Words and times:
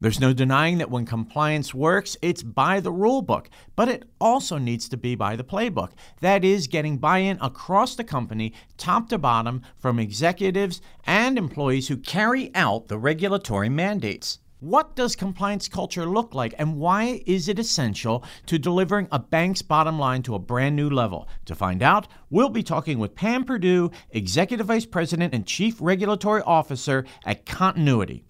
There's 0.00 0.20
no 0.20 0.32
denying 0.32 0.78
that 0.78 0.92
when 0.92 1.06
compliance 1.06 1.74
works, 1.74 2.16
it's 2.22 2.44
by 2.44 2.78
the 2.78 2.92
rule 2.92 3.20
book, 3.20 3.50
but 3.74 3.88
it 3.88 4.04
also 4.20 4.56
needs 4.56 4.88
to 4.90 4.96
be 4.96 5.16
by 5.16 5.34
the 5.34 5.42
playbook. 5.42 5.90
That 6.20 6.44
is, 6.44 6.68
getting 6.68 6.98
buy 6.98 7.18
in 7.18 7.36
across 7.40 7.96
the 7.96 8.04
company, 8.04 8.52
top 8.76 9.08
to 9.08 9.18
bottom, 9.18 9.62
from 9.76 9.98
executives 9.98 10.80
and 11.04 11.36
employees 11.36 11.88
who 11.88 11.96
carry 11.96 12.54
out 12.54 12.86
the 12.86 12.96
regulatory 12.96 13.68
mandates. 13.68 14.38
What 14.60 14.94
does 14.94 15.16
compliance 15.16 15.66
culture 15.66 16.06
look 16.06 16.32
like, 16.32 16.54
and 16.58 16.78
why 16.78 17.22
is 17.26 17.48
it 17.48 17.58
essential 17.58 18.22
to 18.46 18.56
delivering 18.56 19.08
a 19.10 19.18
bank's 19.18 19.62
bottom 19.62 19.98
line 19.98 20.22
to 20.22 20.36
a 20.36 20.40
brand 20.40 20.76
new 20.76 20.90
level? 20.90 21.26
To 21.46 21.56
find 21.56 21.82
out, 21.82 22.06
we'll 22.30 22.50
be 22.50 22.62
talking 22.62 23.00
with 23.00 23.16
Pam 23.16 23.44
Perdue, 23.44 23.90
Executive 24.10 24.66
Vice 24.66 24.86
President 24.86 25.34
and 25.34 25.44
Chief 25.44 25.76
Regulatory 25.80 26.42
Officer 26.42 27.04
at 27.24 27.46
Continuity. 27.46 28.24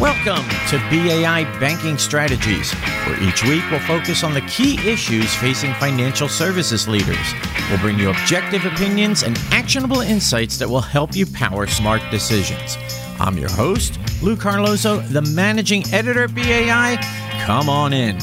Welcome 0.00 0.48
to 0.68 0.78
BAI 0.90 1.42
Banking 1.58 1.98
Strategies, 1.98 2.72
where 2.72 3.20
each 3.20 3.42
week 3.42 3.64
we'll 3.68 3.80
focus 3.80 4.22
on 4.22 4.32
the 4.32 4.42
key 4.42 4.74
issues 4.88 5.34
facing 5.34 5.74
financial 5.74 6.28
services 6.28 6.86
leaders. 6.86 7.34
We'll 7.68 7.80
bring 7.80 7.98
you 7.98 8.10
objective 8.10 8.64
opinions 8.64 9.24
and 9.24 9.36
actionable 9.50 10.02
insights 10.02 10.56
that 10.58 10.68
will 10.68 10.80
help 10.80 11.16
you 11.16 11.26
power 11.26 11.66
smart 11.66 12.00
decisions. 12.12 12.78
I'm 13.18 13.36
your 13.38 13.50
host, 13.50 13.98
Lou 14.22 14.36
Carlozo, 14.36 15.00
the 15.00 15.22
managing 15.22 15.82
editor 15.92 16.22
at 16.22 16.34
BAI. 16.36 16.98
Come 17.44 17.68
on 17.68 17.92
in. 17.92 18.20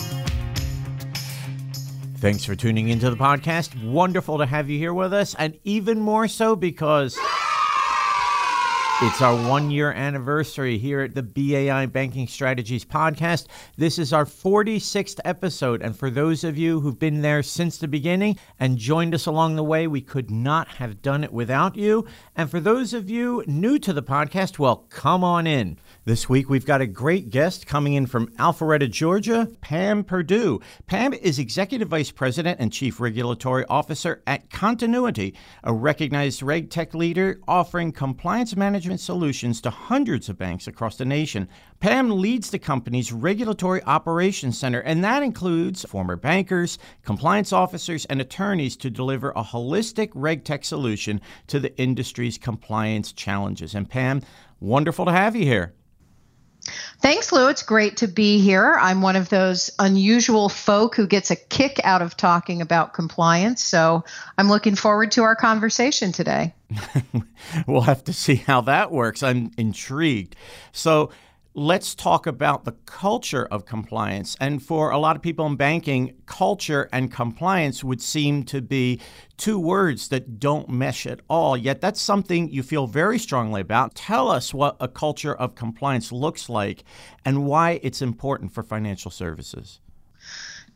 Thanks 2.19 2.45
for 2.45 2.55
tuning 2.55 2.87
into 2.87 3.09
the 3.09 3.17
podcast. 3.17 3.83
Wonderful 3.83 4.37
to 4.37 4.45
have 4.45 4.69
you 4.69 4.79
here 4.79 4.93
with 4.93 5.11
us, 5.11 5.35
and 5.37 5.59
even 5.65 5.99
more 5.99 6.29
so 6.29 6.55
because. 6.55 7.19
It's 9.01 9.21
our 9.21 9.35
one 9.49 9.71
year 9.71 9.91
anniversary 9.91 10.77
here 10.77 11.01
at 11.01 11.15
the 11.15 11.21
BAI 11.21 11.85
Banking 11.87 12.29
Strategies 12.29 12.85
podcast. 12.85 13.47
This 13.75 13.99
is 13.99 14.13
our 14.13 14.23
46th 14.23 15.19
episode. 15.25 15.81
And 15.81 15.99
for 15.99 16.09
those 16.09 16.45
of 16.45 16.57
you 16.57 16.79
who've 16.79 16.97
been 16.97 17.21
there 17.21 17.43
since 17.43 17.77
the 17.77 17.89
beginning 17.89 18.39
and 18.57 18.77
joined 18.77 19.13
us 19.13 19.25
along 19.25 19.57
the 19.57 19.65
way, 19.65 19.85
we 19.85 19.99
could 19.99 20.31
not 20.31 20.69
have 20.69 21.01
done 21.01 21.25
it 21.25 21.33
without 21.33 21.75
you. 21.75 22.07
And 22.37 22.49
for 22.49 22.61
those 22.61 22.93
of 22.93 23.09
you 23.09 23.43
new 23.47 23.79
to 23.79 23.91
the 23.91 24.01
podcast, 24.01 24.59
well, 24.59 24.85
come 24.89 25.25
on 25.25 25.45
in. 25.45 25.77
This 26.05 26.29
week, 26.29 26.49
we've 26.49 26.65
got 26.65 26.79
a 26.79 26.87
great 26.87 27.29
guest 27.29 27.67
coming 27.67 27.95
in 27.95 28.05
from 28.05 28.27
Alpharetta, 28.37 28.89
Georgia, 28.89 29.49
Pam 29.59 30.05
Perdue. 30.05 30.61
Pam 30.87 31.11
is 31.11 31.37
Executive 31.37 31.89
Vice 31.89 32.11
President 32.11 32.61
and 32.61 32.71
Chief 32.71 33.01
Regulatory 33.01 33.65
Officer 33.65 34.23
at 34.25 34.49
Continuity, 34.49 35.35
a 35.65 35.73
recognized 35.73 36.41
reg 36.41 36.69
tech 36.69 36.93
leader 36.93 37.41
offering 37.45 37.91
compliance 37.91 38.55
management 38.55 38.84
solutions 38.99 39.61
to 39.61 39.69
hundreds 39.69 40.29
of 40.29 40.37
banks 40.37 40.67
across 40.67 40.97
the 40.97 41.05
nation. 41.05 41.49
Pam 41.79 42.09
leads 42.09 42.49
the 42.49 42.59
company's 42.59 43.11
Regulatory 43.11 43.83
Operations 43.83 44.57
Center, 44.57 44.79
and 44.79 45.03
that 45.03 45.23
includes 45.23 45.83
former 45.85 46.15
bankers, 46.15 46.77
compliance 47.03 47.51
officers, 47.51 48.05
and 48.05 48.21
attorneys 48.21 48.77
to 48.77 48.89
deliver 48.89 49.31
a 49.31 49.43
holistic 49.43 50.11
reg 50.13 50.43
tech 50.43 50.63
solution 50.63 51.19
to 51.47 51.59
the 51.59 51.75
industry's 51.77 52.37
compliance 52.37 53.11
challenges. 53.11 53.75
And 53.75 53.89
Pam, 53.89 54.21
wonderful 54.59 55.05
to 55.05 55.11
have 55.11 55.35
you 55.35 55.45
here. 55.45 55.73
Thanks, 57.01 57.31
Lou. 57.31 57.47
It's 57.49 57.61
great 57.61 57.97
to 57.97 58.07
be 58.07 58.39
here. 58.39 58.75
I'm 58.79 59.01
one 59.01 59.15
of 59.15 59.29
those 59.29 59.69
unusual 59.77 60.49
folk 60.49 60.95
who 60.95 61.05
gets 61.05 61.29
a 61.29 61.35
kick 61.35 61.79
out 61.83 62.01
of 62.01 62.17
talking 62.17 62.61
about 62.61 62.93
compliance. 62.93 63.63
So 63.63 64.03
I'm 64.37 64.49
looking 64.49 64.75
forward 64.75 65.11
to 65.11 65.23
our 65.23 65.35
conversation 65.35 66.11
today. 66.11 66.55
we'll 67.67 67.81
have 67.81 68.03
to 68.05 68.13
see 68.13 68.35
how 68.35 68.61
that 68.61 68.91
works. 68.91 69.23
I'm 69.23 69.51
intrigued. 69.57 70.35
So, 70.71 71.11
let's 71.55 71.95
talk 71.95 72.27
about 72.27 72.65
the 72.65 72.73
culture 72.85 73.45
of 73.45 73.65
compliance. 73.65 74.35
And 74.41 74.61
for 74.61 74.91
a 74.91 74.97
lot 74.97 75.15
of 75.15 75.21
people 75.21 75.45
in 75.45 75.55
banking, 75.55 76.13
culture 76.25 76.89
and 76.91 77.11
compliance 77.11 77.81
would 77.81 78.01
seem 78.01 78.43
to 78.45 78.61
be 78.61 78.99
two 79.37 79.57
words 79.57 80.09
that 80.09 80.37
don't 80.37 80.67
mesh 80.67 81.05
at 81.05 81.21
all. 81.29 81.55
Yet 81.55 81.79
that's 81.79 82.01
something 82.01 82.49
you 82.49 82.61
feel 82.61 82.87
very 82.87 83.17
strongly 83.17 83.61
about. 83.61 83.95
Tell 83.95 84.29
us 84.29 84.53
what 84.53 84.75
a 84.81 84.89
culture 84.89 85.33
of 85.33 85.55
compliance 85.55 86.11
looks 86.11 86.49
like 86.49 86.83
and 87.23 87.45
why 87.45 87.79
it's 87.81 88.01
important 88.01 88.51
for 88.51 88.61
financial 88.61 89.09
services. 89.09 89.79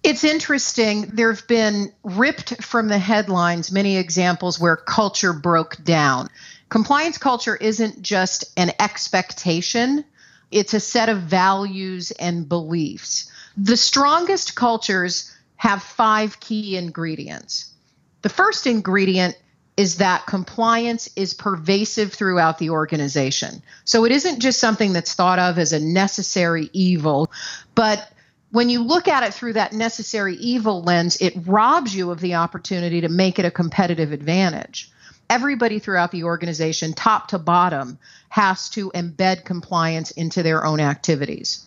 It's 0.03 0.23
interesting. 0.23 1.11
There 1.13 1.31
have 1.31 1.47
been 1.47 1.91
ripped 2.03 2.63
from 2.63 2.87
the 2.87 2.99
headlines 2.99 3.71
many 3.71 3.97
examples 3.97 4.59
where 4.59 4.75
culture 4.75 5.33
broke 5.33 5.83
down. 5.83 6.29
Compliance 6.69 7.17
culture 7.17 7.55
isn't 7.55 8.01
just 8.01 8.45
an 8.57 8.71
expectation 8.79 10.05
it's 10.51 10.73
a 10.73 10.79
set 10.79 11.09
of 11.09 11.19
values 11.19 12.11
and 12.11 12.47
beliefs. 12.47 13.31
The 13.57 13.77
strongest 13.77 14.55
cultures 14.55 15.35
have 15.57 15.83
five 15.83 16.39
key 16.39 16.77
ingredients. 16.77 17.73
The 18.21 18.29
first 18.29 18.65
ingredient 18.65 19.37
is 19.77 19.97
that 19.97 20.25
compliance 20.25 21.09
is 21.15 21.33
pervasive 21.33 22.13
throughout 22.13 22.57
the 22.57 22.71
organization. 22.71 23.61
So 23.85 24.05
it 24.05 24.11
isn't 24.11 24.39
just 24.39 24.59
something 24.59 24.91
that's 24.91 25.13
thought 25.13 25.39
of 25.39 25.57
as 25.57 25.71
a 25.71 25.79
necessary 25.79 26.69
evil, 26.73 27.31
but 27.75 28.11
when 28.51 28.69
you 28.69 28.83
look 28.83 29.07
at 29.07 29.23
it 29.23 29.33
through 29.33 29.53
that 29.53 29.73
necessary 29.73 30.35
evil 30.35 30.81
lens, 30.81 31.17
it 31.21 31.33
robs 31.45 31.95
you 31.95 32.11
of 32.11 32.19
the 32.19 32.35
opportunity 32.35 33.01
to 33.01 33.09
make 33.09 33.39
it 33.39 33.45
a 33.45 33.51
competitive 33.51 34.11
advantage 34.11 34.91
everybody 35.29 35.79
throughout 35.79 36.11
the 36.11 36.23
organization, 36.23 36.93
top 36.93 37.29
to 37.29 37.39
bottom, 37.39 37.99
has 38.29 38.69
to 38.69 38.91
embed 38.91 39.45
compliance 39.45 40.11
into 40.11 40.43
their 40.43 40.65
own 40.65 40.79
activities. 40.79 41.65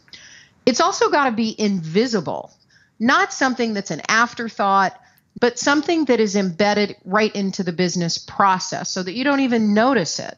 It's 0.67 0.81
also 0.81 1.11
got 1.11 1.27
to 1.27 1.33
be 1.33 1.55
invisible, 1.59 2.53
not 2.99 3.33
something 3.33 3.75
that's 3.75 3.91
an 3.91 4.03
afterthought, 4.09 4.99
but 5.41 5.59
something 5.59 6.05
that 6.07 6.21
is 6.21 6.37
embedded 6.37 6.97
right 7.05 7.35
into 7.35 7.63
the 7.63 7.73
business 7.73 8.19
process 8.19 8.91
so 8.91 9.03
that 9.03 9.15
you 9.15 9.25
don't 9.25 9.41
even 9.41 9.75
notice 9.75 10.19
it. 10.19 10.37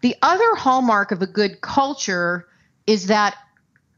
The 0.00 0.16
other 0.22 0.54
hallmark 0.54 1.12
of 1.12 1.22
a 1.22 1.26
good 1.26 1.60
culture 1.60 2.46
is 2.86 3.06
that 3.06 3.36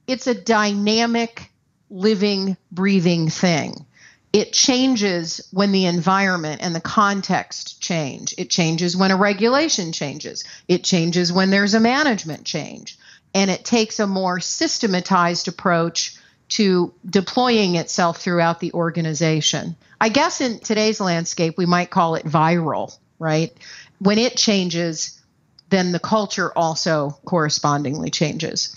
it's 0.06 0.26
a 0.26 0.34
dynamic, 0.34 1.50
living, 1.90 2.56
breathing 2.72 3.28
thing 3.28 3.86
it 4.34 4.52
changes 4.52 5.40
when 5.52 5.70
the 5.70 5.86
environment 5.86 6.60
and 6.60 6.74
the 6.74 6.80
context 6.80 7.80
change. 7.80 8.34
It 8.36 8.50
changes 8.50 8.96
when 8.96 9.12
a 9.12 9.16
regulation 9.16 9.92
changes. 9.92 10.42
It 10.66 10.82
changes 10.82 11.32
when 11.32 11.50
there's 11.50 11.74
a 11.74 11.78
management 11.78 12.42
change. 12.44 12.98
And 13.32 13.48
it 13.48 13.64
takes 13.64 14.00
a 14.00 14.08
more 14.08 14.40
systematized 14.40 15.46
approach 15.46 16.16
to 16.48 16.92
deploying 17.08 17.76
itself 17.76 18.20
throughout 18.20 18.58
the 18.58 18.72
organization. 18.72 19.76
I 20.00 20.08
guess 20.08 20.40
in 20.40 20.58
today's 20.58 21.00
landscape, 21.00 21.56
we 21.56 21.64
might 21.64 21.90
call 21.90 22.16
it 22.16 22.26
viral, 22.26 22.98
right? 23.20 23.56
When 24.00 24.18
it 24.18 24.36
changes, 24.36 25.22
then 25.70 25.92
the 25.92 26.00
culture 26.00 26.50
also 26.56 27.16
correspondingly 27.24 28.10
changes. 28.10 28.74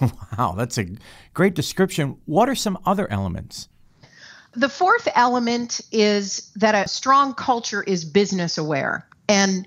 Wow, 0.38 0.54
that's 0.56 0.78
a 0.78 0.86
great 1.34 1.54
description. 1.54 2.16
What 2.26 2.48
are 2.48 2.54
some 2.54 2.78
other 2.86 3.10
elements? 3.10 3.68
The 4.54 4.68
fourth 4.68 5.08
element 5.14 5.80
is 5.90 6.52
that 6.56 6.74
a 6.74 6.88
strong 6.88 7.34
culture 7.34 7.82
is 7.82 8.04
business 8.04 8.58
aware. 8.58 9.08
And 9.28 9.66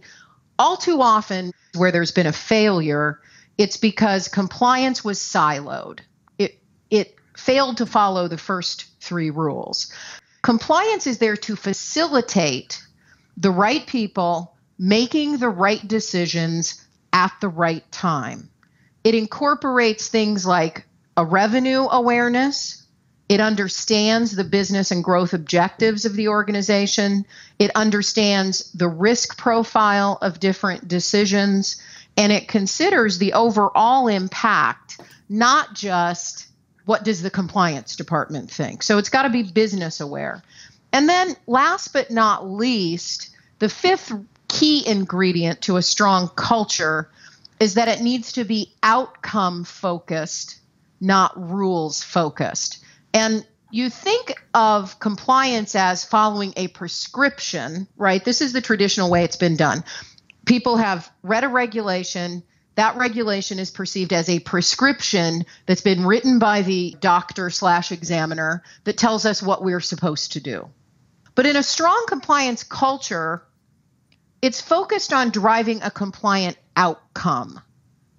all 0.57 0.77
too 0.77 1.01
often, 1.01 1.51
where 1.75 1.91
there's 1.91 2.11
been 2.11 2.27
a 2.27 2.33
failure, 2.33 3.19
it's 3.57 3.77
because 3.77 4.27
compliance 4.27 5.03
was 5.03 5.19
siloed. 5.19 5.99
It, 6.37 6.59
it 6.89 7.15
failed 7.35 7.77
to 7.77 7.85
follow 7.85 8.27
the 8.27 8.37
first 8.37 8.85
three 9.01 9.29
rules. 9.29 9.91
Compliance 10.41 11.07
is 11.07 11.17
there 11.17 11.37
to 11.37 11.55
facilitate 11.55 12.81
the 13.37 13.51
right 13.51 13.85
people 13.85 14.55
making 14.77 15.37
the 15.37 15.49
right 15.49 15.87
decisions 15.87 16.85
at 17.13 17.31
the 17.41 17.49
right 17.49 17.89
time. 17.91 18.50
It 19.03 19.15
incorporates 19.15 20.07
things 20.07 20.45
like 20.45 20.85
a 21.17 21.25
revenue 21.25 21.87
awareness, 21.89 22.81
it 23.31 23.39
understands 23.39 24.35
the 24.35 24.43
business 24.43 24.91
and 24.91 25.01
growth 25.01 25.33
objectives 25.33 26.03
of 26.03 26.17
the 26.17 26.27
organization. 26.27 27.25
It 27.59 27.71
understands 27.75 28.69
the 28.73 28.89
risk 28.89 29.37
profile 29.37 30.17
of 30.21 30.41
different 30.41 30.89
decisions. 30.89 31.81
And 32.17 32.33
it 32.33 32.49
considers 32.49 33.19
the 33.19 33.31
overall 33.31 34.09
impact, 34.09 34.99
not 35.29 35.73
just 35.73 36.47
what 36.83 37.05
does 37.05 37.21
the 37.21 37.29
compliance 37.29 37.95
department 37.95 38.51
think. 38.51 38.83
So 38.83 38.97
it's 38.97 39.07
got 39.07 39.23
to 39.23 39.29
be 39.29 39.43
business 39.43 40.01
aware. 40.01 40.43
And 40.91 41.07
then, 41.07 41.37
last 41.47 41.93
but 41.93 42.11
not 42.11 42.51
least, 42.51 43.29
the 43.59 43.69
fifth 43.69 44.11
key 44.49 44.85
ingredient 44.85 45.61
to 45.61 45.77
a 45.77 45.81
strong 45.81 46.27
culture 46.35 47.09
is 47.61 47.75
that 47.75 47.87
it 47.87 48.01
needs 48.01 48.31
to 48.33 48.43
be 48.43 48.73
outcome 48.81 49.63
focused, 49.63 50.59
not 50.99 51.31
rules 51.39 52.01
focused. 52.01 52.83
And 53.13 53.45
you 53.69 53.91
think 53.91 54.33
of 54.55 54.99
compliance 54.99 55.75
as 55.75 56.03
following 56.03 56.53
a 56.57 56.69
prescription, 56.69 57.87
right? 57.95 58.25
This 58.25 58.41
is 58.41 58.51
the 58.51 58.61
traditional 58.61 59.11
way 59.11 59.23
it's 59.23 59.37
been 59.37 59.57
done. 59.57 59.83
People 60.45 60.77
have 60.77 61.09
read 61.21 61.43
a 61.43 61.49
regulation. 61.49 62.41
That 62.75 62.97
regulation 62.97 63.59
is 63.59 63.69
perceived 63.69 64.11
as 64.11 64.27
a 64.27 64.39
prescription 64.39 65.45
that's 65.67 65.81
been 65.81 66.03
written 66.03 66.39
by 66.39 66.63
the 66.63 66.95
doctor 66.99 67.51
slash 67.51 67.91
examiner 67.91 68.63
that 68.85 68.97
tells 68.97 69.23
us 69.25 69.43
what 69.43 69.63
we're 69.63 69.81
supposed 69.81 70.31
to 70.31 70.39
do. 70.39 70.67
But 71.35 71.45
in 71.45 71.55
a 71.55 71.63
strong 71.63 72.05
compliance 72.07 72.63
culture, 72.63 73.43
it's 74.41 74.59
focused 74.59 75.13
on 75.13 75.29
driving 75.29 75.83
a 75.83 75.91
compliant 75.91 76.57
outcome 76.75 77.61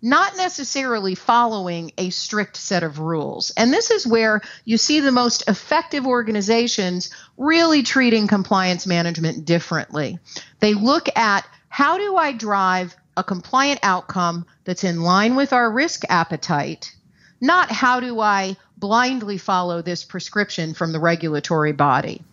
not 0.03 0.37
necessarily 0.37 1.15
following 1.15 1.93
a 1.97 2.11
strict 2.11 2.57
set 2.57 2.83
of 2.83 2.99
rules. 2.99 3.53
And 3.57 3.73
this 3.73 3.93
is 3.93 4.05
where 4.05 4.43
you 4.65 4.77
see 4.77 4.99
the 4.99 5.13
most 5.13 5.45
effective 5.49 6.07
organizations 6.07 7.11
really 7.37 7.85
treating 7.85 8.27
compliance 8.27 8.85
management 8.85 9.45
differently. 9.45 10.19
They 10.59 10.75
look 10.75 11.07
at 11.17 11.47
how 11.69 11.99
do 11.99 12.17
I 12.17 12.33
drive 12.33 12.97
a 13.17 13.23
compliant 13.23 13.79
outcome 13.85 14.45
that's 14.65 14.83
in 14.83 15.03
line 15.03 15.37
with 15.37 15.53
our 15.53 15.71
risk 15.71 16.03
appetite, 16.09 16.93
not 17.41 17.71
how 17.71 18.01
do 18.01 18.19
I 18.19 18.57
blindly 18.77 19.39
follow 19.39 19.83
this 19.83 20.03
prescription 20.03 20.75
from 20.75 20.93
the 20.93 20.99
regulatory 20.99 21.73
body. 21.73 22.25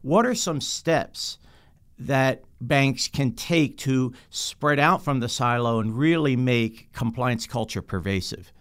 What 0.00 0.24
are 0.24 0.34
some 0.34 0.62
steps 0.62 1.36
that 2.00 2.42
banks 2.60 3.08
can 3.08 3.32
take 3.32 3.78
to 3.78 4.12
spread 4.30 4.78
out 4.78 5.02
from 5.02 5.20
the 5.20 5.28
silo 5.28 5.80
and 5.80 5.96
really 5.96 6.36
make 6.36 6.92
compliance 6.92 7.46
culture 7.46 7.82
pervasive? 7.82 8.52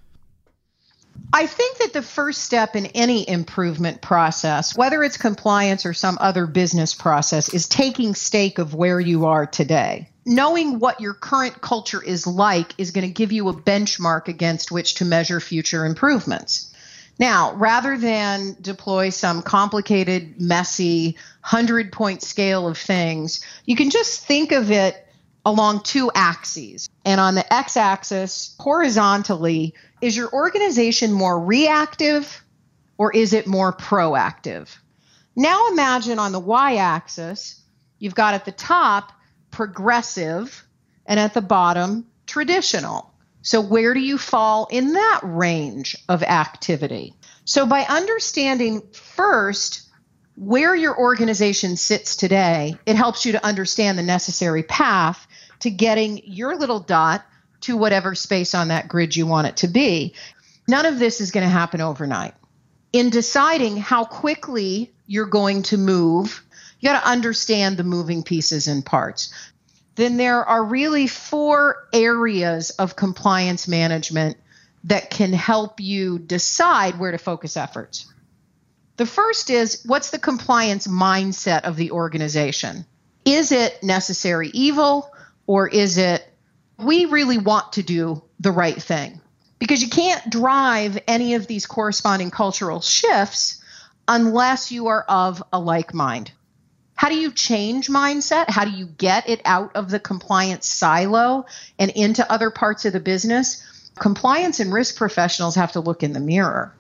I 1.34 1.46
think 1.46 1.78
that 1.80 1.94
the 1.94 2.02
first 2.02 2.44
step 2.44 2.76
in 2.76 2.88
any 2.88 3.28
improvement 3.28 4.02
process, 4.02 4.76
whether 4.76 5.04
it's 5.04 5.18
compliance 5.18 5.86
or 5.86 5.94
some 5.94 6.18
other 6.22 6.48
business 6.48 6.96
process, 6.96 7.54
is 7.54 7.68
taking 7.68 8.16
stake 8.16 8.58
of 8.58 8.74
where 8.74 9.00
you 9.00 9.26
are 9.26 9.46
today. 9.46 10.10
Knowing 10.26 10.80
what 10.80 11.02
your 11.02 11.14
current 11.14 11.62
culture 11.62 12.02
is 12.02 12.26
like 12.26 12.74
is 12.78 12.92
going 12.92 13.06
to 13.06 13.14
give 13.14 13.32
you 13.32 13.50
a 13.50 13.54
benchmark 13.54 14.28
against 14.28 14.72
which 14.72 14.96
to 14.96 15.06
measure 15.06 15.40
future 15.40 15.86
improvements. 15.86 16.69
Now, 17.20 17.54
rather 17.56 17.98
than 17.98 18.56
deploy 18.62 19.10
some 19.10 19.42
complicated, 19.42 20.40
messy, 20.40 21.18
100 21.42 21.92
point 21.92 22.24
scale 22.24 22.66
of 22.66 22.78
things, 22.78 23.42
you 23.66 23.76
can 23.76 23.90
just 23.90 24.26
think 24.26 24.54
of 24.54 24.72
it 24.72 25.06
along 25.46 25.82
two 25.82 26.10
axes. 26.16 26.90
And 27.04 27.20
on 27.20 27.36
the 27.36 27.54
x 27.54 27.76
axis, 27.76 28.56
horizontally, 28.58 29.74
is 30.02 30.16
your 30.16 30.32
organization 30.32 31.12
more 31.12 31.40
reactive 31.40 32.42
or 32.98 33.12
is 33.12 33.34
it 33.34 33.48
more 33.48 33.74
proactive? 33.74 34.78
Now 35.36 35.68
imagine 35.72 36.20
on 36.20 36.32
the 36.32 36.40
y 36.40 36.76
axis, 36.76 37.62
you've 37.98 38.16
got 38.16 38.34
at 38.34 38.46
the 38.46 38.52
top 38.52 39.12
progressive 39.52 40.66
and 41.06 41.20
at 41.20 41.34
the 41.34 41.42
bottom 41.42 42.08
traditional. 42.28 43.09
So, 43.42 43.62
where 43.62 43.94
do 43.94 44.00
you 44.00 44.18
fall 44.18 44.68
in 44.70 44.94
that 44.94 45.22
range 45.24 45.96
of 46.10 46.24
activity? 46.24 47.14
So, 47.46 47.66
by 47.66 47.84
understanding 47.84 48.82
first 48.92 49.90
where 50.36 50.76
your 50.76 50.98
organization 50.98 51.78
sits 51.78 52.16
today, 52.16 52.76
it 52.86 52.96
helps 52.96 53.26
you 53.26 53.34
to 53.34 53.46
understand 53.46 53.98
the 53.98 54.04
necessary 54.04 54.64
path 54.64 55.26
to 55.60 55.70
getting 55.70 56.22
your 56.26 56.58
little 56.58 56.80
dot 56.80 57.26
to 57.62 57.76
whatever 57.76 58.16
space 58.16 58.56
on 58.56 58.70
that 58.70 58.88
grid 58.88 59.16
you 59.16 59.26
want 59.26 59.48
it 59.48 59.58
to 59.58 59.68
be. 59.68 60.16
None 60.68 60.86
of 60.86 61.00
this 61.00 61.20
is 61.20 61.32
going 61.32 61.46
to 61.46 61.50
happen 61.50 61.82
overnight. 61.82 62.34
In 62.94 63.10
deciding 63.10 63.78
how 63.78 64.06
quickly 64.06 64.94
you're 65.08 65.26
going 65.26 65.64
to 65.64 65.78
move, 65.78 66.44
you 66.80 66.90
got 66.90 67.02
to 67.02 67.10
understand 67.10 67.78
the 67.78 67.84
moving 67.84 68.24
pieces 68.24 68.68
and 68.68 68.86
parts 68.86 69.34
then 70.00 70.18
there 70.18 70.46
are 70.46 70.64
really 70.64 71.08
four 71.08 71.88
areas 71.92 72.70
of 72.72 72.96
compliance 72.96 73.68
management 73.68 74.38
that 74.86 75.10
can 75.10 75.34
help 75.34 75.82
you 75.82 76.20
decide 76.20 76.98
where 76.98 77.12
to 77.12 77.18
focus 77.18 77.58
efforts. 77.58 78.06
The 78.96 79.06
first 79.06 79.50
is 79.50 79.84
what's 79.86 80.12
the 80.12 80.20
compliance 80.20 80.88
mindset 80.88 81.62
of 81.62 81.76
the 81.76 81.92
organization? 81.92 82.86
Is 83.26 83.52
it 83.52 83.84
necessary 83.84 84.50
evil 84.54 85.12
or 85.48 85.68
is 85.68 85.98
it 85.98 86.26
we 86.78 87.06
really 87.06 87.38
want 87.38 87.74
to 87.74 87.84
do 87.84 88.24
the 88.40 88.52
right 88.52 88.82
thing? 88.82 89.20
Because 89.58 89.82
you 89.82 89.90
can't 89.90 90.30
drive 90.30 90.98
any 91.08 91.34
of 91.34 91.46
these 91.46 91.66
corresponding 91.66 92.32
cultural 92.32 92.80
shifts 92.80 93.62
unless 94.08 94.72
you 94.72 94.88
are 94.88 95.04
of 95.04 95.44
a 95.52 95.60
like 95.60 95.94
mind. 95.94 96.32
How 97.00 97.08
do 97.08 97.16
you 97.16 97.32
change 97.32 97.88
mindset? 97.88 98.50
How 98.50 98.66
do 98.66 98.72
you 98.72 98.86
get 98.86 99.30
it 99.30 99.40
out 99.46 99.74
of 99.74 99.90
the 99.90 100.02
compliance 100.02 100.68
silo 100.68 101.46
and 101.80 101.92
into 101.92 102.30
other 102.30 102.50
parts 102.50 102.84
of 102.84 102.92
the 102.92 103.00
business? 103.00 103.64
Compliance 103.98 104.60
and 104.60 104.74
risk 104.74 104.98
professionals 104.98 105.56
have 105.56 105.72
to 105.72 105.80
look 105.80 106.04
in 106.04 106.12
the 106.12 106.20
mirror 106.20 106.74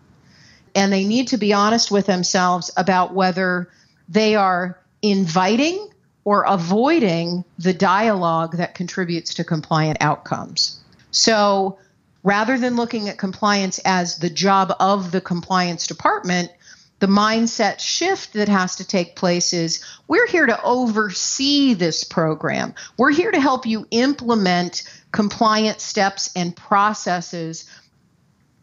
and 0.75 0.91
they 0.91 1.05
need 1.05 1.29
to 1.29 1.37
be 1.37 1.53
honest 1.53 1.89
with 1.89 2.05
themselves 2.05 2.69
about 2.75 3.13
whether 3.13 3.69
they 4.09 4.35
are 4.35 4.77
inviting 5.01 5.87
or 6.25 6.43
avoiding 6.43 7.45
the 7.57 7.73
dialogue 7.73 8.57
that 8.57 8.75
contributes 8.75 9.35
to 9.35 9.45
compliant 9.45 9.99
outcomes. 10.01 10.81
So 11.11 11.79
rather 12.23 12.57
than 12.57 12.75
looking 12.75 13.07
at 13.07 13.17
compliance 13.17 13.79
as 13.85 14.17
the 14.17 14.29
job 14.29 14.75
of 14.81 15.11
the 15.11 15.21
compliance 15.21 15.87
department, 15.87 16.51
the 16.99 17.07
mindset 17.07 17.79
shift 17.79 18.33
that 18.33 18.49
has 18.49 18.75
to 18.75 18.85
take 18.85 19.15
place 19.15 19.53
is 19.53 19.83
we're 20.07 20.27
here 20.27 20.45
to 20.45 20.61
oversee 20.61 21.73
this 21.73 22.03
program. 22.03 22.75
We're 22.97 23.11
here 23.11 23.31
to 23.31 23.39
help 23.39 23.65
you 23.65 23.87
implement 23.89 24.83
compliant 25.11 25.79
steps 25.79 26.29
and 26.35 26.55
processes. 26.55 27.69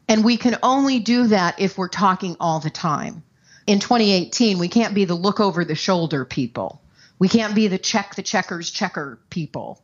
And 0.08 0.22
we 0.22 0.36
can 0.36 0.58
only 0.62 1.00
do 1.00 1.28
that 1.28 1.58
if 1.58 1.78
we're 1.78 1.88
talking 1.88 2.36
all 2.38 2.60
the 2.60 2.70
time. 2.70 3.22
In 3.66 3.80
2018, 3.80 4.58
we 4.58 4.68
can't 4.68 4.94
be 4.94 5.06
the 5.06 5.14
look 5.14 5.40
over 5.40 5.64
the 5.64 5.74
shoulder 5.74 6.24
people. 6.24 6.82
We 7.18 7.28
can't 7.28 7.54
be 7.54 7.68
the 7.68 7.78
check 7.78 8.14
the 8.14 8.22
checkers 8.22 8.70
checker 8.70 9.18
people. 9.30 9.82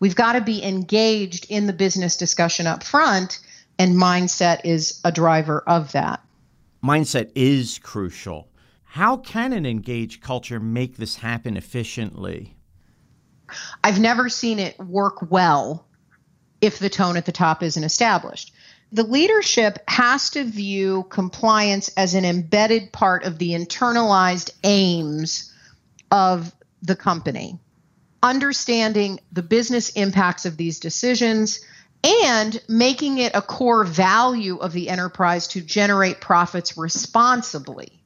We've 0.00 0.16
got 0.16 0.32
to 0.32 0.40
be 0.40 0.64
engaged 0.64 1.46
in 1.50 1.66
the 1.66 1.74
business 1.74 2.16
discussion 2.16 2.66
up 2.66 2.82
front, 2.82 3.38
and 3.78 3.94
mindset 3.94 4.62
is 4.64 4.98
a 5.04 5.12
driver 5.12 5.62
of 5.66 5.92
that 5.92 6.24
mindset 6.82 7.30
is 7.34 7.78
crucial. 7.78 8.48
How 8.84 9.16
can 9.16 9.52
an 9.52 9.66
engaged 9.66 10.22
culture 10.22 10.58
make 10.58 10.96
this 10.96 11.16
happen 11.16 11.56
efficiently? 11.56 12.56
I've 13.84 14.00
never 14.00 14.28
seen 14.28 14.58
it 14.58 14.78
work 14.78 15.30
well 15.30 15.86
if 16.60 16.78
the 16.78 16.90
tone 16.90 17.16
at 17.16 17.26
the 17.26 17.32
top 17.32 17.62
isn't 17.62 17.84
established. 17.84 18.52
The 18.92 19.04
leadership 19.04 19.78
has 19.88 20.30
to 20.30 20.44
view 20.44 21.06
compliance 21.10 21.88
as 21.96 22.14
an 22.14 22.24
embedded 22.24 22.92
part 22.92 23.24
of 23.24 23.38
the 23.38 23.50
internalized 23.50 24.50
aims 24.64 25.52
of 26.10 26.52
the 26.82 26.96
company. 26.96 27.58
Understanding 28.22 29.20
the 29.30 29.42
business 29.42 29.90
impacts 29.90 30.44
of 30.44 30.56
these 30.56 30.80
decisions, 30.80 31.60
and 32.02 32.60
making 32.68 33.18
it 33.18 33.34
a 33.34 33.42
core 33.42 33.84
value 33.84 34.56
of 34.56 34.72
the 34.72 34.88
enterprise 34.88 35.48
to 35.48 35.60
generate 35.60 36.20
profits 36.20 36.76
responsibly. 36.76 38.00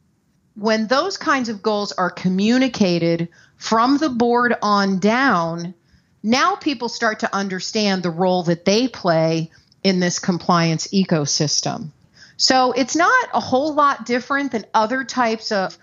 When 0.56 0.86
those 0.86 1.16
kinds 1.16 1.48
of 1.48 1.62
goals 1.62 1.92
are 1.92 2.10
communicated 2.10 3.28
from 3.56 3.98
the 3.98 4.08
board 4.08 4.54
on 4.62 4.98
down, 4.98 5.74
now 6.22 6.56
people 6.56 6.88
start 6.88 7.20
to 7.20 7.34
understand 7.34 8.02
the 8.02 8.10
role 8.10 8.42
that 8.44 8.64
they 8.64 8.88
play 8.88 9.50
in 9.82 10.00
this 10.00 10.18
compliance 10.18 10.88
ecosystem. 10.88 11.90
So 12.36 12.72
it's 12.72 12.96
not 12.96 13.28
a 13.32 13.40
whole 13.40 13.74
lot 13.74 14.06
different 14.06 14.52
than 14.52 14.66
other 14.74 15.04
types 15.04 15.52
of 15.52 15.78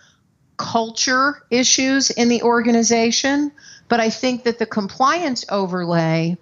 culture 0.58 1.44
issues 1.50 2.10
in 2.10 2.30
the 2.30 2.44
organization, 2.44 3.51
but 3.88 4.00
I 4.00 4.10
think 4.10 4.44
that 4.44 4.60
the 4.60 4.65
compliance 4.65 5.46
overlay 5.50 6.38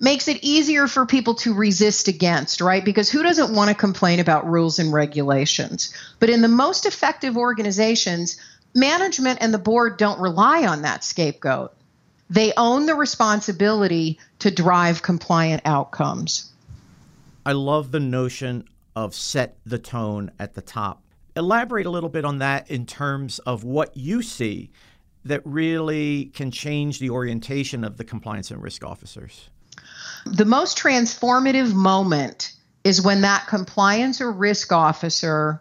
makes 0.00 0.28
it 0.28 0.42
easier 0.42 0.88
for 0.88 1.04
people 1.04 1.34
to 1.34 1.54
resist 1.54 2.08
against, 2.08 2.62
right? 2.62 2.84
Because 2.84 3.10
who 3.10 3.22
doesn't 3.22 3.54
want 3.54 3.68
to 3.68 3.74
complain 3.74 4.18
about 4.18 4.48
rules 4.48 4.78
and 4.78 4.92
regulations? 4.92 5.94
But 6.18 6.30
in 6.30 6.40
the 6.40 6.48
most 6.48 6.86
effective 6.86 7.36
organizations, 7.36 8.38
management 8.74 9.38
and 9.42 9.52
the 9.52 9.58
board 9.58 9.98
don't 9.98 10.18
rely 10.18 10.66
on 10.66 10.82
that 10.82 11.04
scapegoat. 11.04 11.74
They 12.30 12.52
own 12.56 12.86
the 12.86 12.94
responsibility 12.94 14.18
to 14.38 14.50
drive 14.50 15.02
compliant 15.02 15.62
outcomes. 15.64 16.50
I 17.44 17.52
love 17.52 17.90
the 17.90 18.00
notion 18.00 18.64
of 18.96 19.14
set 19.14 19.58
the 19.66 19.78
tone 19.78 20.30
at 20.38 20.54
the 20.54 20.62
top. 20.62 21.02
Elaborate 21.36 21.86
a 21.86 21.90
little 21.90 22.08
bit 22.08 22.24
on 22.24 22.38
that 22.38 22.70
in 22.70 22.86
terms 22.86 23.38
of 23.40 23.64
what 23.64 23.96
you 23.96 24.22
see 24.22 24.70
that 25.24 25.42
really 25.44 26.26
can 26.26 26.50
change 26.50 26.98
the 26.98 27.10
orientation 27.10 27.84
of 27.84 27.98
the 27.98 28.04
compliance 28.04 28.50
and 28.50 28.62
risk 28.62 28.84
officers. 28.84 29.50
The 30.26 30.44
most 30.44 30.78
transformative 30.78 31.72
moment 31.72 32.52
is 32.84 33.02
when 33.02 33.22
that 33.22 33.46
compliance 33.46 34.20
or 34.20 34.30
risk 34.30 34.72
officer 34.72 35.60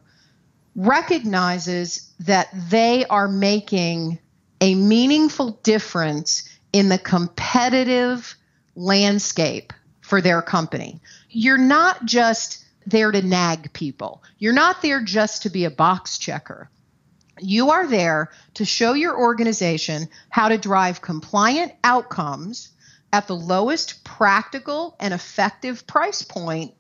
recognizes 0.76 2.12
that 2.22 2.50
they 2.70 3.06
are 3.06 3.28
making 3.28 4.20
a 4.62 4.76
meaningful 4.76 5.60
difference 5.64 6.48
in 6.74 6.90
the 6.90 6.98
competitive 6.98 8.36
landscape 8.76 9.74
for 10.02 10.22
their 10.22 10.42
company. 10.42 11.00
You're 11.30 11.58
not 11.58 12.06
just 12.06 12.64
there 12.86 13.12
to 13.12 13.22
nag 13.22 13.74
people, 13.74 14.24
you're 14.38 14.54
not 14.54 14.82
there 14.82 15.04
just 15.04 15.44
to 15.44 15.50
be 15.50 15.66
a 15.66 15.72
box 15.72 16.18
checker. 16.18 16.70
You 17.42 17.70
are 17.70 17.88
there 17.88 18.32
to 18.56 18.66
show 18.66 18.94
your 18.94 19.18
organization 19.18 20.10
how 20.30 20.50
to 20.50 20.58
drive 20.58 21.02
compliant 21.02 21.74
outcomes 21.84 22.70
at 23.12 23.28
the 23.28 23.36
lowest 23.36 24.04
practical 24.04 24.96
and 25.00 25.14
effective 25.14 25.88
price 25.88 26.22
point 26.22 26.74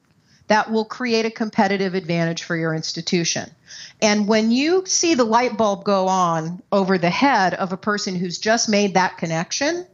that 0.47 0.71
will 0.71 0.85
create 0.85 1.25
a 1.25 1.31
competitive 1.31 1.93
advantage 1.93 2.43
for 2.43 2.55
your 2.55 2.73
institution. 2.73 3.49
And 4.01 4.27
when 4.27 4.51
you 4.51 4.83
see 4.85 5.13
the 5.13 5.23
light 5.23 5.57
bulb 5.57 5.83
go 5.83 6.07
on 6.07 6.61
over 6.71 6.97
the 6.97 7.09
head 7.09 7.53
of 7.53 7.71
a 7.71 7.77
person 7.77 8.15
who's 8.15 8.39
just 8.39 8.67
made 8.67 8.95
that 8.95 9.17
connection, 9.17 9.85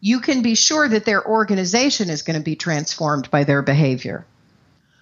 you 0.00 0.20
can 0.20 0.42
be 0.42 0.54
sure 0.54 0.88
that 0.88 1.04
their 1.04 1.24
organization 1.24 2.10
is 2.10 2.22
going 2.22 2.38
to 2.38 2.44
be 2.44 2.56
transformed 2.56 3.30
by 3.30 3.44
their 3.44 3.62
behavior. 3.62 4.26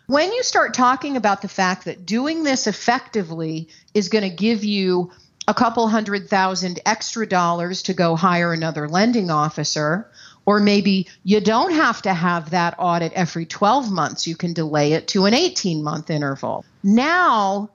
When 0.06 0.32
you 0.32 0.42
start 0.42 0.74
talking 0.74 1.16
about 1.16 1.42
the 1.42 1.48
fact 1.48 1.86
that 1.86 2.06
doing 2.06 2.44
this 2.44 2.66
effectively 2.66 3.68
is 3.92 4.08
going 4.08 4.28
to 4.28 4.34
give 4.34 4.62
you 4.62 5.10
a 5.48 5.54
couple 5.54 5.88
hundred 5.88 6.28
thousand 6.28 6.80
extra 6.86 7.26
dollars 7.26 7.82
to 7.84 7.94
go 7.94 8.14
hire 8.14 8.52
another 8.52 8.88
lending 8.88 9.30
officer, 9.30 10.10
or 10.46 10.60
maybe 10.60 11.08
you 11.24 11.40
don't 11.40 11.72
have 11.72 12.00
to 12.02 12.14
have 12.14 12.50
that 12.50 12.74
audit 12.78 13.12
every 13.12 13.44
12 13.44 13.90
months, 13.90 14.26
you 14.26 14.36
can 14.36 14.52
delay 14.52 14.92
it 14.92 15.08
to 15.08 15.26
an 15.26 15.34
18 15.34 15.82
month 15.82 16.08
interval. 16.08 16.64
Now, 16.82 17.70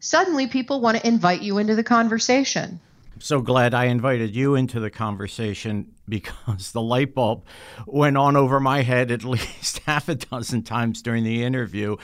suddenly 0.00 0.46
people 0.46 0.80
want 0.80 0.98
to 0.98 1.06
invite 1.06 1.42
you 1.42 1.58
into 1.58 1.74
the 1.74 1.84
conversation 1.84 2.80
so 3.22 3.40
glad 3.40 3.72
I 3.72 3.84
invited 3.84 4.34
you 4.34 4.54
into 4.54 4.80
the 4.80 4.90
conversation 4.90 5.92
because 6.08 6.72
the 6.72 6.82
light 6.82 7.14
bulb 7.14 7.44
went 7.86 8.16
on 8.16 8.36
over 8.36 8.60
my 8.60 8.82
head 8.82 9.10
at 9.10 9.24
least 9.24 9.78
half 9.80 10.08
a 10.08 10.14
dozen 10.16 10.62
times 10.62 11.02
during 11.02 11.24
the 11.24 11.42
interview. 11.42 11.96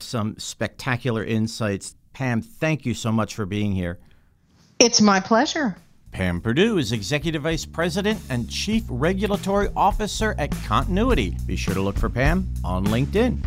Some 0.00 0.38
spectacular 0.38 1.24
insights. 1.24 1.94
Pam, 2.12 2.42
thank 2.42 2.84
you 2.84 2.94
so 2.94 3.12
much 3.12 3.34
for 3.34 3.46
being 3.46 3.72
here. 3.72 3.98
It's 4.78 5.00
my 5.00 5.20
pleasure. 5.20 5.76
Pam 6.18 6.40
Perdue 6.40 6.78
is 6.78 6.90
Executive 6.90 7.42
Vice 7.42 7.64
President 7.64 8.20
and 8.28 8.50
Chief 8.50 8.82
Regulatory 8.88 9.68
Officer 9.76 10.34
at 10.36 10.50
Continuity. 10.64 11.36
Be 11.46 11.54
sure 11.54 11.74
to 11.74 11.80
look 11.80 11.96
for 11.96 12.08
Pam 12.08 12.52
on 12.64 12.84
LinkedIn. 12.86 13.38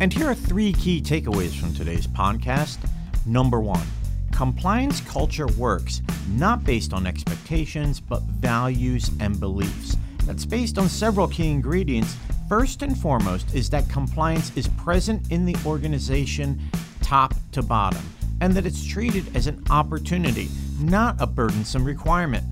And 0.00 0.12
here 0.12 0.28
are 0.28 0.34
three 0.34 0.72
key 0.72 1.00
takeaways 1.00 1.56
from 1.56 1.72
today's 1.74 2.08
podcast. 2.08 2.78
Number 3.24 3.60
one, 3.60 3.86
Compliance 4.32 5.00
culture 5.02 5.46
works 5.56 6.02
not 6.30 6.64
based 6.64 6.92
on 6.92 7.06
expectations, 7.06 8.00
but 8.00 8.22
values 8.22 9.12
and 9.20 9.38
beliefs. 9.38 9.96
That's 10.24 10.44
based 10.44 10.76
on 10.76 10.88
several 10.88 11.28
key 11.28 11.52
ingredients. 11.52 12.16
First 12.48 12.82
and 12.82 12.98
foremost 12.98 13.54
is 13.54 13.70
that 13.70 13.88
compliance 13.88 14.50
is 14.56 14.66
present 14.66 15.30
in 15.30 15.44
the 15.44 15.54
organization 15.64 16.60
top 17.00 17.32
to 17.52 17.62
bottom, 17.62 18.02
and 18.44 18.52
that 18.52 18.66
it's 18.66 18.86
treated 18.86 19.34
as 19.34 19.46
an 19.46 19.58
opportunity, 19.70 20.50
not 20.78 21.18
a 21.18 21.26
burdensome 21.26 21.82
requirement. 21.82 22.44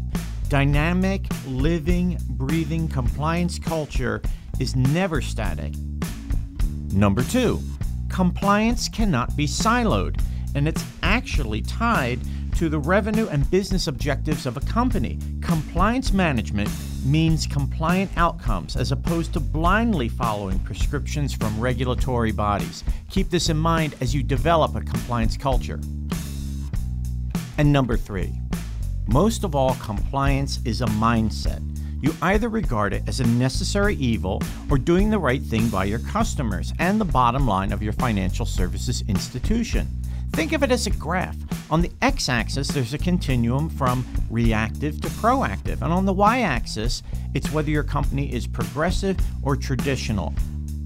Dynamic, 0.48 1.26
living, 1.46 2.16
breathing 2.30 2.88
compliance 2.88 3.58
culture 3.58 4.22
is 4.58 4.74
never 4.74 5.20
static. 5.20 5.74
Number 6.94 7.22
two, 7.22 7.60
compliance 8.08 8.88
cannot 8.88 9.36
be 9.36 9.46
siloed 9.46 10.18
and 10.54 10.66
it's 10.66 10.82
actually 11.02 11.60
tied 11.60 12.20
to 12.56 12.70
the 12.70 12.78
revenue 12.78 13.28
and 13.28 13.50
business 13.50 13.86
objectives 13.86 14.46
of 14.46 14.56
a 14.56 14.60
company. 14.60 15.18
Compliance 15.42 16.10
management 16.10 16.70
means 17.04 17.46
compliant 17.46 18.10
outcomes 18.16 18.76
as 18.76 18.92
opposed 18.92 19.32
to 19.32 19.40
blindly 19.40 20.08
following 20.08 20.58
prescriptions 20.60 21.32
from 21.32 21.58
regulatory 21.60 22.32
bodies. 22.32 22.84
Keep 23.10 23.30
this 23.30 23.48
in 23.48 23.56
mind 23.56 23.94
as 24.00 24.14
you 24.14 24.22
develop 24.22 24.74
a 24.76 24.80
compliance 24.80 25.36
culture. 25.36 25.80
And 27.58 27.72
number 27.72 27.96
three, 27.96 28.32
most 29.06 29.44
of 29.44 29.54
all, 29.54 29.74
compliance 29.74 30.60
is 30.64 30.80
a 30.80 30.86
mindset. 30.86 31.60
You 32.00 32.14
either 32.22 32.48
regard 32.48 32.92
it 32.92 33.04
as 33.06 33.20
a 33.20 33.26
necessary 33.26 33.94
evil 33.96 34.42
or 34.68 34.78
doing 34.78 35.10
the 35.10 35.18
right 35.18 35.42
thing 35.42 35.68
by 35.68 35.84
your 35.84 36.00
customers 36.00 36.72
and 36.80 37.00
the 37.00 37.04
bottom 37.04 37.46
line 37.46 37.72
of 37.72 37.82
your 37.82 37.92
financial 37.92 38.46
services 38.46 39.04
institution. 39.06 39.86
Think 40.32 40.52
of 40.54 40.62
it 40.62 40.72
as 40.72 40.86
a 40.86 40.90
graph. 40.90 41.36
On 41.70 41.82
the 41.82 41.92
x 42.00 42.28
axis, 42.28 42.68
there's 42.68 42.94
a 42.94 42.98
continuum 42.98 43.68
from 43.68 44.06
reactive 44.30 45.00
to 45.02 45.08
proactive, 45.08 45.82
and 45.82 45.92
on 45.92 46.06
the 46.06 46.12
y 46.12 46.40
axis, 46.40 47.02
it's 47.34 47.52
whether 47.52 47.70
your 47.70 47.82
company 47.82 48.32
is 48.32 48.46
progressive 48.46 49.18
or 49.42 49.56
traditional. 49.56 50.34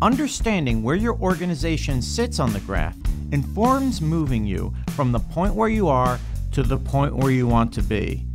Understanding 0.02 0.82
where 0.82 0.96
your 0.96 1.16
organization 1.20 2.02
sits 2.02 2.38
on 2.38 2.52
the 2.52 2.60
graph 2.60 2.96
informs 3.32 4.00
moving 4.00 4.44
you 4.44 4.74
from 4.90 5.12
the 5.12 5.20
point 5.20 5.54
where 5.54 5.68
you 5.68 5.88
are 5.88 6.18
to 6.52 6.62
the 6.62 6.76
point 6.76 7.16
where 7.16 7.30
you 7.30 7.46
want 7.46 7.72
to 7.74 7.82
be. 7.82 8.25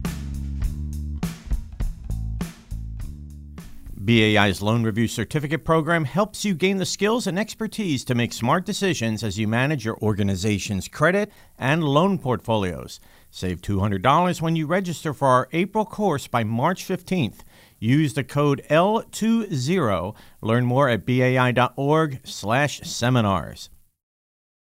BAI's 4.04 4.64
Loan 4.64 4.84
Review 4.84 5.08
Certificate 5.08 5.64
Program 5.64 6.06
helps 6.06 6.44
you 6.44 6.56
gain 6.56 6.78
the 6.78 6.88
skills 6.88 7.28
and 7.28 7.38
expertise 7.38 8.04
to 8.06 8.16
make 8.16 8.34
smart 8.34 8.66
decisions 8.66 9.24
as 9.24 9.38
you 9.38 9.48
manage 9.48 9.86
your 9.86 9.96
organization's 10.02 10.88
credit 10.88 11.32
and 11.60 11.84
loan 11.84 12.18
portfolios. 12.18 13.00
Save 13.30 13.62
$200 13.62 14.42
when 14.42 14.56
you 14.56 14.66
register 14.66 15.14
for 15.14 15.28
our 15.28 15.48
April 15.52 15.86
course 15.86 16.26
by 16.26 16.44
March 16.44 16.84
15th. 16.84 17.42
Use 17.78 18.16
the 18.16 18.24
code 18.24 18.64
L20. 18.72 20.16
Learn 20.42 20.66
more 20.66 20.90
at 20.90 21.06
bai.org/seminars. 21.06 23.70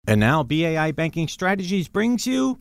And 0.08 0.20
now 0.22 0.44
BAI 0.44 0.92
Banking 0.92 1.28
Strategies 1.28 1.90
brings 1.90 2.26
you 2.26 2.58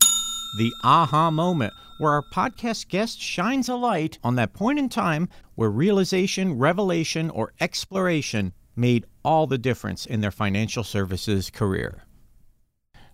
the 0.57 0.73
aha 0.83 1.29
moment 1.29 1.73
where 1.97 2.13
our 2.13 2.23
podcast 2.33 2.87
guest 2.87 3.19
shines 3.19 3.69
a 3.69 3.75
light 3.75 4.17
on 4.23 4.35
that 4.35 4.53
point 4.53 4.79
in 4.79 4.89
time 4.89 5.29
where 5.55 5.69
realization, 5.69 6.57
revelation, 6.57 7.29
or 7.29 7.53
exploration 7.59 8.53
made 8.75 9.05
all 9.23 9.47
the 9.47 9.57
difference 9.57 10.05
in 10.05 10.21
their 10.21 10.31
financial 10.31 10.83
services 10.83 11.49
career. 11.49 12.03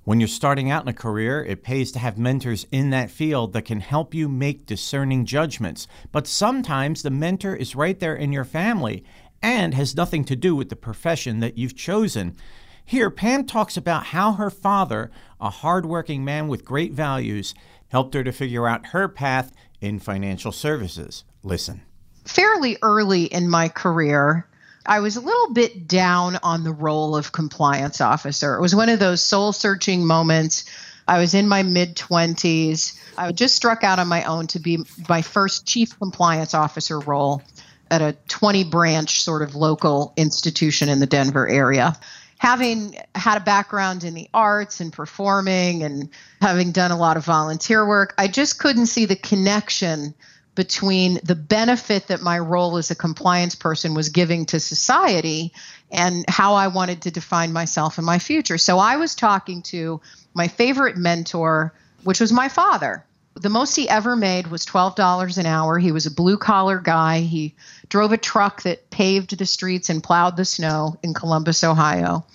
When 0.04 0.20
you're 0.20 0.28
starting 0.28 0.72
out 0.72 0.82
in 0.82 0.88
a 0.88 0.94
career, 0.94 1.44
it 1.44 1.64
pays 1.64 1.92
to 1.92 2.00
have 2.00 2.18
mentors 2.18 2.66
in 2.72 2.90
that 2.90 3.12
field 3.12 3.54
that 3.54 3.66
can 3.66 3.82
help 3.82 4.16
you 4.16 4.28
make 4.28 4.66
discerning 4.66 5.26
judgments. 5.26 5.88
But 6.12 6.26
sometimes 6.26 7.04
the 7.04 7.12
mentor 7.12 7.56
is 7.56 7.76
right 7.76 8.00
there 8.00 8.16
in 8.16 8.34
your 8.34 8.44
family 8.44 9.04
and 9.44 9.76
has 9.76 9.96
nothing 9.96 10.24
to 10.26 10.36
do 10.36 10.56
with 10.56 10.70
the 10.70 10.76
profession 10.76 11.40
that 11.42 11.58
you've 11.58 11.76
chosen. 11.76 12.36
Here, 12.86 13.10
Pam 13.10 13.46
talks 13.46 13.78
about 13.78 14.08
how 14.08 14.34
her 14.34 14.50
father, 14.50 15.12
a 15.40 15.50
hardworking 15.50 16.26
man 16.26 16.48
with 16.48 16.66
great 16.66 16.94
values, 16.94 17.54
helped 17.90 18.14
her 18.14 18.24
to 18.24 18.32
figure 18.32 18.68
out 18.68 18.88
her 18.88 19.08
path 19.08 19.52
in 19.80 20.00
financial 20.00 20.52
services. 20.52 21.24
Listen. 21.44 21.82
Fairly 22.26 22.78
early 22.82 23.26
in 23.26 23.50
my 23.50 23.68
career, 23.68 24.48
I 24.86 25.00
was 25.00 25.16
a 25.16 25.22
little 25.22 25.54
bit 25.54 25.88
down 25.88 26.38
on 26.44 26.64
the 26.64 26.74
role 26.74 27.16
of 27.16 27.32
compliance 27.32 28.02
officer. 28.02 28.56
It 28.56 28.62
was 28.62 28.76
one 28.76 28.90
of 28.90 29.00
those 29.00 29.24
soul 29.24 29.54
searching 29.54 30.06
moments. 30.06 30.66
I 31.08 31.20
was 31.20 31.34
in 31.34 31.48
my 31.48 31.64
mid 31.64 31.96
20s. 31.96 33.00
I 33.18 33.32
just 33.32 33.56
struck 33.56 33.84
out 33.84 34.00
on 34.00 34.08
my 34.08 34.24
own 34.24 34.48
to 34.48 34.60
be 34.60 34.80
my 35.10 35.22
first 35.22 35.66
chief 35.66 35.98
compliance 35.98 36.54
officer 36.54 37.00
role 37.00 37.42
at 37.90 38.02
a 38.02 38.16
20 38.30 38.64
branch 38.66 39.22
sort 39.22 39.42
of 39.42 39.54
local 39.54 40.14
institution 40.16 40.88
in 40.88 41.00
the 41.00 41.06
Denver 41.06 41.48
area 41.48 41.98
having 42.42 42.98
had 43.14 43.38
a 43.38 43.40
background 43.40 44.04
in 44.04 44.16
the 44.16 44.28
arts 44.34 44.80
and 44.80 44.92
performing 44.92 45.84
and 45.84 46.10
having 46.42 46.72
done 46.72 46.90
a 46.90 46.98
lot 46.98 47.16
of 47.16 47.24
volunteer 47.24 47.88
work, 47.88 48.16
I 48.18 48.28
just 48.28 48.58
couldn't 48.58 48.88
see 48.88 49.06
the 49.06 49.16
connection 49.16 50.16
between 50.56 51.20
the 51.24 51.36
benefit 51.36 52.08
that 52.08 52.24
my 52.24 52.40
role 52.40 52.78
as 52.78 52.90
a 52.90 52.96
compliance 52.96 53.54
person 53.54 53.94
was 53.94 54.10
giving 54.10 54.48
to 54.48 54.60
society 54.60 55.54
and 55.92 56.26
how 56.28 56.56
I 56.56 56.70
wanted 56.70 57.04
to 57.04 57.12
define 57.12 57.54
myself 57.54 58.00
in 58.00 58.06
my 58.06 58.18
future. 58.18 58.58
So 58.58 58.80
I 58.80 58.98
was 58.98 59.14
talking 59.14 59.62
to 59.74 60.02
my 60.34 60.48
favorite 60.48 60.98
mentor, 60.98 61.76
which 62.06 62.20
was 62.20 62.34
my 62.34 62.50
father. 62.50 63.06
The 63.36 63.50
most 63.50 63.76
he 63.76 63.88
ever 63.88 64.16
made 64.16 64.48
was 64.48 64.66
$12 64.66 65.38
an 65.38 65.46
hour. 65.46 65.80
He 65.80 65.92
was 65.92 66.06
a 66.06 66.12
blue 66.12 66.38
collar 66.38 66.80
guy. 66.80 67.22
He 67.22 67.56
drove 67.88 68.12
a 68.12 68.18
truck 68.18 68.64
that 68.64 68.90
paved 68.90 69.38
the 69.38 69.46
streets 69.46 69.90
and 69.90 70.04
plowed 70.04 70.38
the 70.38 70.46
snow 70.46 70.98
in 71.02 71.14
Columbus, 71.14 71.64
Ohio. 71.64 72.26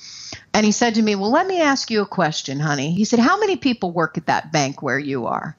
And 0.54 0.64
he 0.64 0.72
said 0.72 0.94
to 0.94 1.02
me, 1.02 1.14
Well, 1.14 1.30
let 1.30 1.46
me 1.46 1.60
ask 1.60 1.90
you 1.90 2.00
a 2.00 2.06
question, 2.06 2.60
honey. 2.60 2.92
He 2.92 3.04
said, 3.04 3.18
How 3.18 3.38
many 3.38 3.56
people 3.56 3.90
work 3.90 4.16
at 4.16 4.26
that 4.26 4.52
bank 4.52 4.82
where 4.82 4.98
you 4.98 5.26
are? 5.26 5.56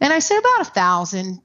And 0.00 0.12
I 0.12 0.20
said, 0.20 0.38
About 0.38 0.68
a 0.68 0.70
thousand. 0.70 1.40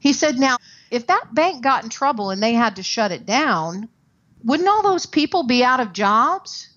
He 0.00 0.12
said, 0.12 0.38
Now, 0.38 0.56
if 0.90 1.06
that 1.06 1.32
bank 1.32 1.62
got 1.62 1.84
in 1.84 1.90
trouble 1.90 2.30
and 2.30 2.42
they 2.42 2.54
had 2.54 2.76
to 2.76 2.82
shut 2.82 3.12
it 3.12 3.24
down, 3.24 3.88
wouldn't 4.42 4.68
all 4.68 4.82
those 4.82 5.06
people 5.06 5.44
be 5.44 5.62
out 5.62 5.80
of 5.80 5.92
jobs? 5.92 6.68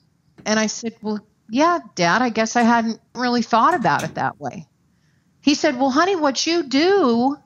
And 0.45 0.59
I 0.59 0.67
said, 0.67 0.93
Well, 1.01 1.25
yeah, 1.49 1.79
Dad, 1.95 2.21
I 2.21 2.29
guess 2.29 2.55
I 2.55 2.61
hadn't 2.61 2.99
really 3.15 3.41
thought 3.41 3.73
about 3.73 4.03
it 4.03 4.15
that 4.15 4.39
way. 4.39 4.67
He 5.43 5.55
said, 5.55 5.77
Well, 5.77 5.91
honey, 5.91 6.15
what 6.15 6.47
you 6.47 6.63
do 6.63 7.37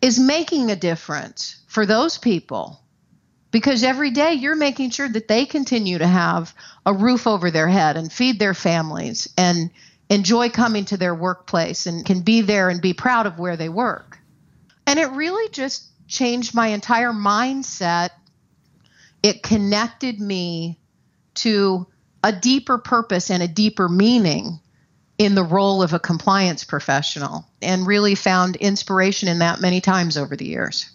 is 0.00 0.18
making 0.18 0.70
a 0.70 0.76
difference 0.76 1.56
for 1.66 1.84
those 1.84 2.16
people 2.16 2.80
because 3.50 3.82
every 3.82 4.12
day 4.12 4.34
you're 4.34 4.56
making 4.56 4.90
sure 4.90 5.08
that 5.08 5.26
they 5.26 5.44
continue 5.44 5.98
to 5.98 6.06
have 6.06 6.54
a 6.86 6.94
roof 6.94 7.26
over 7.26 7.50
their 7.50 7.66
head 7.66 7.96
and 7.96 8.12
feed 8.12 8.38
their 8.38 8.54
families 8.54 9.28
and 9.36 9.70
enjoy 10.08 10.50
coming 10.50 10.84
to 10.84 10.96
their 10.96 11.16
workplace 11.16 11.86
and 11.86 12.06
can 12.06 12.20
be 12.20 12.42
there 12.42 12.68
and 12.68 12.80
be 12.80 12.94
proud 12.94 13.26
of 13.26 13.40
where 13.40 13.56
they 13.56 13.68
work. 13.68 14.18
And 14.86 15.00
it 15.00 15.10
really 15.10 15.48
just 15.50 15.88
changed 16.06 16.54
my 16.54 16.68
entire 16.68 17.12
mindset. 17.12 18.10
It 19.20 19.42
connected 19.42 20.20
me 20.20 20.78
to 21.34 21.88
a 22.22 22.30
deeper 22.30 22.78
purpose 22.78 23.30
and 23.30 23.42
a 23.42 23.48
deeper 23.48 23.88
meaning 23.88 24.60
in 25.22 25.36
the 25.36 25.44
role 25.44 25.84
of 25.84 25.92
a 25.92 26.00
compliance 26.00 26.64
professional 26.64 27.46
and 27.62 27.86
really 27.86 28.16
found 28.16 28.56
inspiration 28.56 29.28
in 29.28 29.38
that 29.38 29.60
many 29.60 29.80
times 29.80 30.16
over 30.16 30.34
the 30.34 30.44
years. 30.44 30.90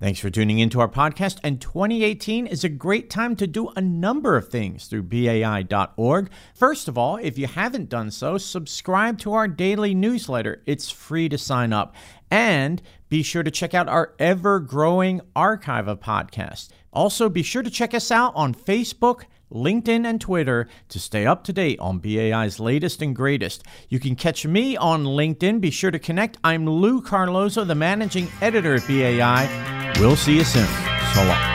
Thanks 0.00 0.20
for 0.20 0.30
tuning 0.30 0.60
into 0.60 0.80
our 0.80 0.88
podcast. 0.88 1.38
And 1.42 1.60
2018 1.60 2.46
is 2.46 2.62
a 2.62 2.68
great 2.68 3.10
time 3.10 3.34
to 3.36 3.48
do 3.48 3.70
a 3.70 3.80
number 3.80 4.36
of 4.36 4.48
things 4.48 4.86
through 4.86 5.04
BAI.org. 5.04 6.30
First 6.54 6.86
of 6.86 6.96
all, 6.96 7.16
if 7.16 7.36
you 7.36 7.48
haven't 7.48 7.88
done 7.88 8.12
so, 8.12 8.38
subscribe 8.38 9.18
to 9.20 9.32
our 9.32 9.48
daily 9.48 9.94
newsletter. 9.94 10.62
It's 10.64 10.90
free 10.90 11.28
to 11.28 11.38
sign 11.38 11.72
up. 11.72 11.96
And 12.30 12.82
be 13.08 13.24
sure 13.24 13.42
to 13.42 13.50
check 13.50 13.74
out 13.74 13.88
our 13.88 14.14
ever 14.20 14.60
growing 14.60 15.20
archive 15.34 15.88
of 15.88 15.98
podcasts. 16.00 16.68
Also, 16.92 17.28
be 17.28 17.42
sure 17.42 17.62
to 17.62 17.70
check 17.70 17.94
us 17.94 18.12
out 18.12 18.32
on 18.36 18.54
Facebook, 18.54 19.24
LinkedIn, 19.54 20.04
and 20.06 20.20
Twitter 20.20 20.68
to 20.88 20.98
stay 20.98 21.24
up 21.24 21.44
to 21.44 21.52
date 21.52 21.78
on 21.80 21.98
BAI's 21.98 22.60
latest 22.60 23.00
and 23.00 23.14
greatest. 23.14 23.62
You 23.88 24.00
can 24.00 24.16
catch 24.16 24.44
me 24.44 24.76
on 24.76 25.04
LinkedIn. 25.04 25.60
Be 25.60 25.70
sure 25.70 25.90
to 25.90 25.98
connect. 25.98 26.36
I'm 26.44 26.68
Lou 26.68 27.00
Carlozo, 27.00 27.64
the 27.64 27.74
managing 27.74 28.28
editor 28.42 28.74
at 28.74 28.86
BAI. 28.86 29.94
We'll 29.98 30.16
see 30.16 30.36
you 30.36 30.44
soon. 30.44 30.66
So 31.14 31.24
long. 31.24 31.53